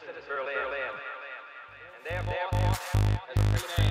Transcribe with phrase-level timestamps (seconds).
[0.00, 0.94] citizens of Berlin.
[1.96, 2.72] And therefore,
[3.28, 3.89] as a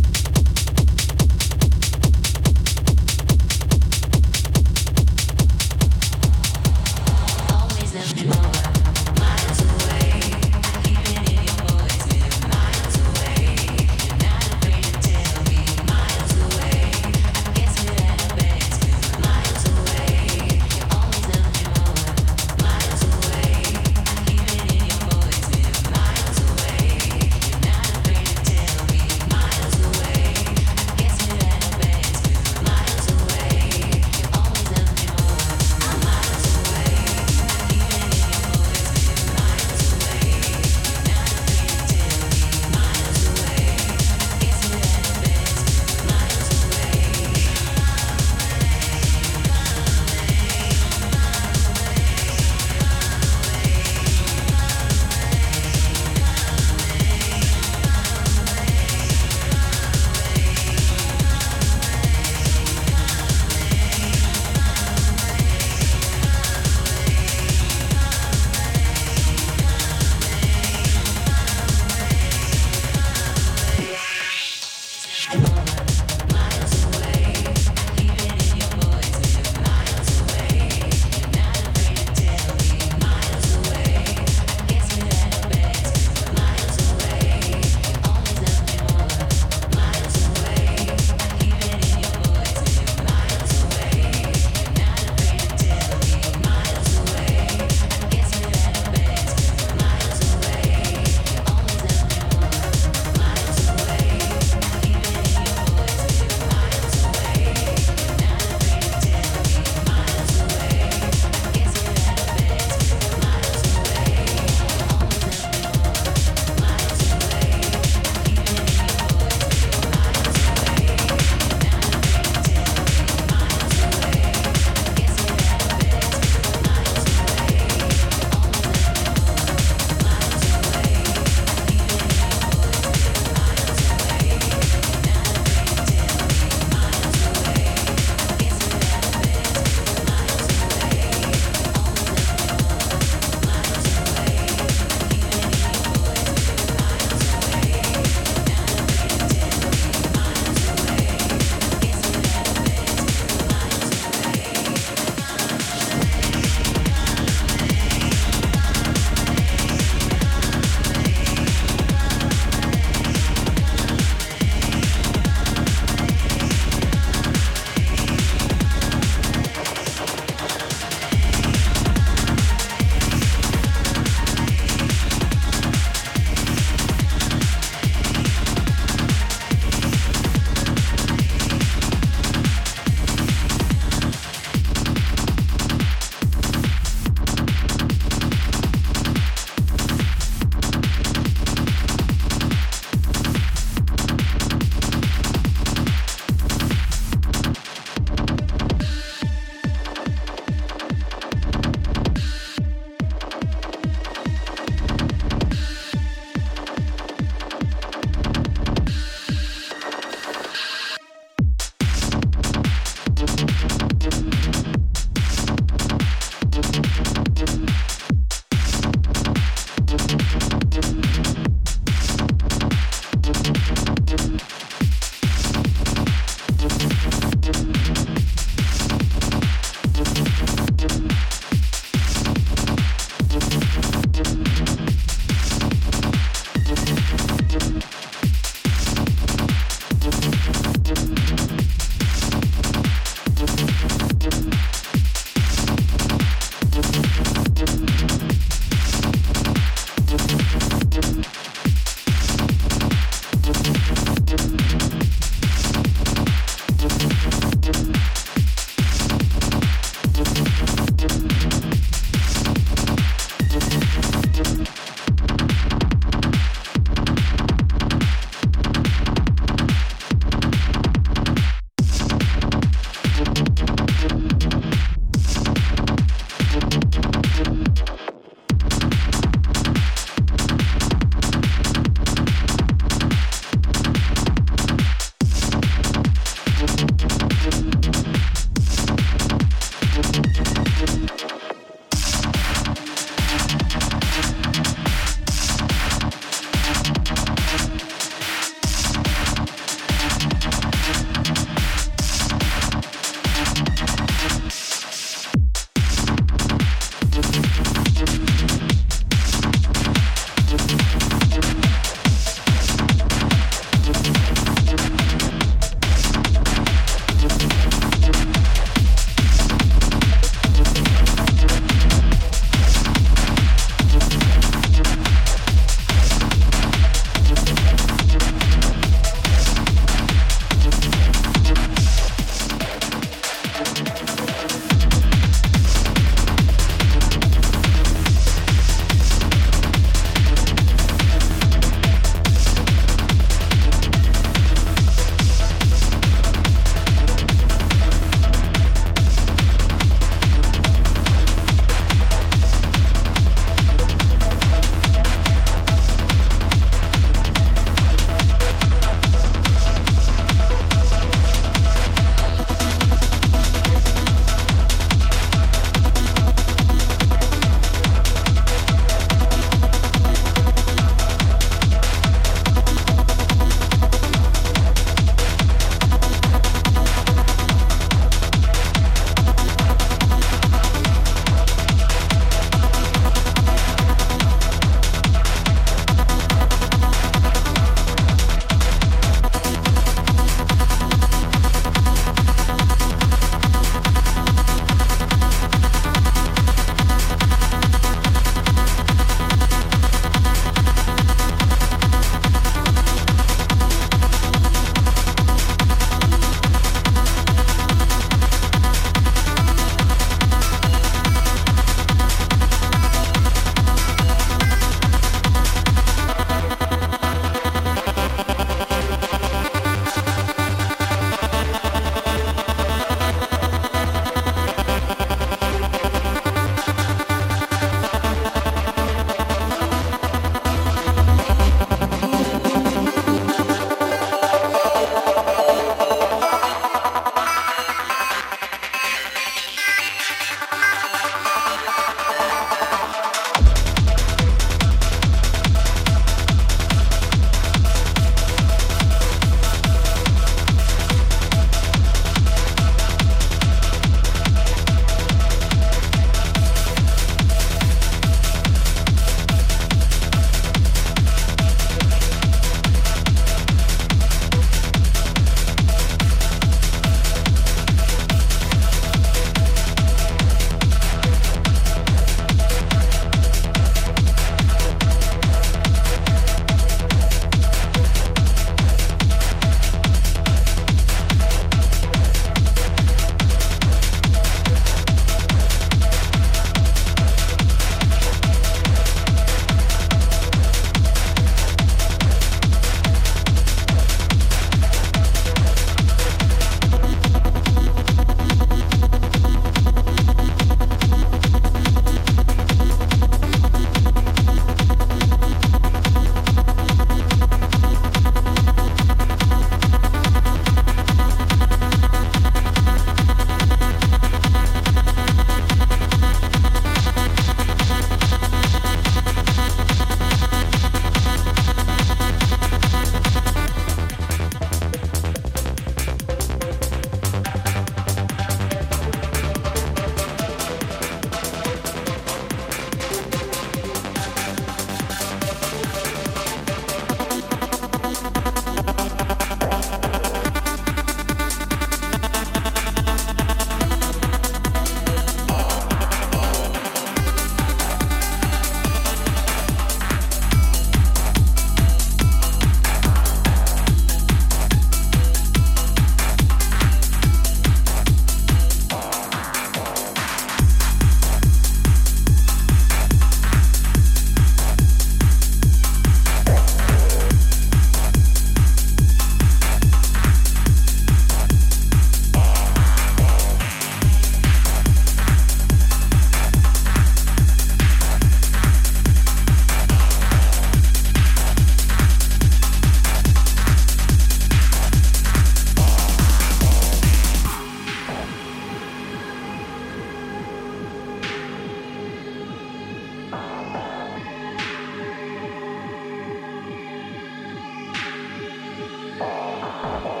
[599.63, 600.00] Oh.